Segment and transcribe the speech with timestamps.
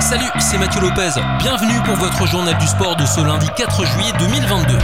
[0.00, 1.10] Salut, c'est Mathieu Lopez.
[1.38, 4.78] Bienvenue pour votre journal du sport de ce lundi 4 juillet 2022.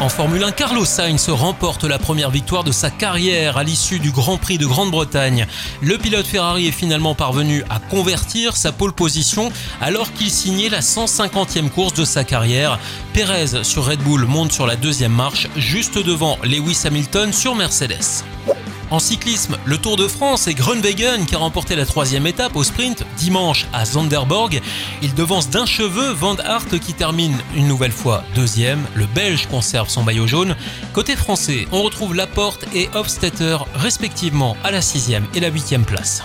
[0.00, 4.10] En Formule 1, Carlos Sainz remporte la première victoire de sa carrière à l'issue du
[4.10, 5.46] Grand Prix de Grande-Bretagne.
[5.80, 9.50] Le pilote Ferrari est finalement parvenu à convertir sa pole position
[9.80, 12.78] alors qu'il signait la 150e course de sa carrière.
[13.14, 18.24] Perez sur Red Bull monte sur la deuxième marche, juste devant Lewis Hamilton sur Mercedes.
[18.90, 22.62] En cyclisme, le Tour de France et Grunwegen qui a remporté la troisième étape au
[22.62, 24.60] sprint dimanche à Zanderborg.
[25.02, 28.86] Il devance d'un cheveu Van Aert qui termine une nouvelle fois deuxième.
[28.94, 30.54] Le Belge conserve son maillot jaune.
[30.92, 36.22] Côté français, on retrouve Laporte et Hofstetter respectivement à la sixième et la huitième place.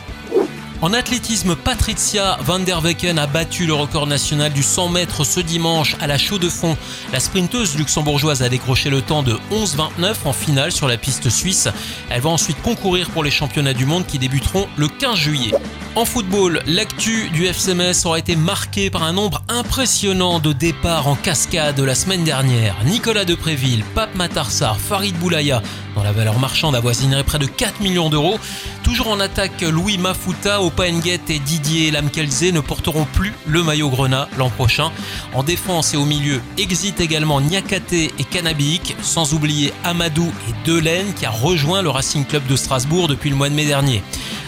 [0.82, 5.40] En athlétisme, Patricia van der Wecken a battu le record national du 100 mètres ce
[5.40, 6.76] dimanche à la chaux de fond.
[7.14, 11.68] La sprinteuse luxembourgeoise a décroché le temps de 11,29 en finale sur la piste suisse.
[12.10, 15.52] Elle va ensuite concourir pour les championnats du monde qui débuteront le 15 juillet.
[15.94, 21.16] En football, l'actu du FCMS aura été marqué par un nombre impressionnant de départs en
[21.16, 22.78] cascade la semaine dernière.
[22.86, 25.62] Nicolas Depréville, Pape Matarsar, Farid Boulaya,
[25.94, 28.40] dont la valeur marchande avoisinerait près de 4 millions d'euros.
[28.84, 33.90] Toujours en attaque, Louis Mafuta, Opa Nguet et Didier Lamkelze ne porteront plus le maillot
[33.90, 34.92] Grenat l'an prochain.
[35.34, 41.14] En défense et au milieu, exit également Niakate et Canabic, sans oublier Amadou et Delaine
[41.16, 44.02] qui a rejoint le Racing Club de Strasbourg depuis le mois de mai dernier.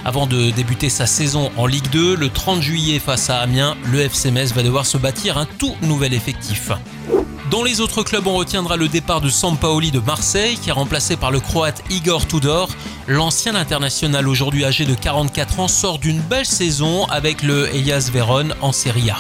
[0.06, 4.02] Avant de débuter sa saison en Ligue 2, le 30 juillet face à Amiens, le
[4.02, 6.72] FCMS va devoir se bâtir un tout nouvel effectif.
[7.50, 11.16] Dans les autres clubs, on retiendra le départ de Sampaoli de Marseille, qui est remplacé
[11.16, 12.70] par le croate Igor Tudor.
[13.08, 18.56] L'ancien international, aujourd'hui âgé de 44 ans, sort d'une belle saison avec le Elias Vérone
[18.60, 19.18] en Serie A.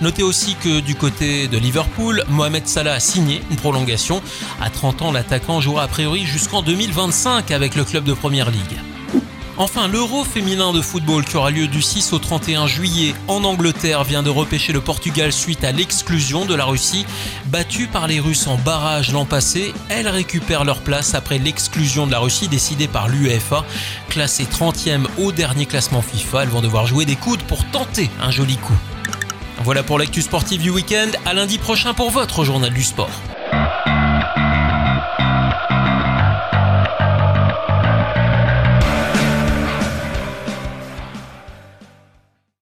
[0.00, 4.20] Notez aussi que du côté de Liverpool, Mohamed Salah a signé une prolongation.
[4.60, 8.76] À 30 ans, l'attaquant jouera a priori jusqu'en 2025 avec le club de Première Ligue.
[9.58, 14.04] Enfin, l'Euro féminin de football qui aura lieu du 6 au 31 juillet en Angleterre
[14.04, 17.06] vient de repêcher le Portugal suite à l'exclusion de la Russie.
[17.46, 22.12] Battue par les Russes en barrage l'an passé, elles récupèrent leur place après l'exclusion de
[22.12, 23.64] la Russie décidée par l'UEFA.
[24.10, 28.30] Classées 30e au dernier classement FIFA, elles vont devoir jouer des coudes pour tenter un
[28.30, 28.76] joli coup.
[29.64, 31.08] Voilà pour l'actu sportive du week-end.
[31.24, 33.10] À lundi prochain pour votre journal du sport.